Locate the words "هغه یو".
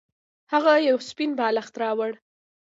0.53-0.97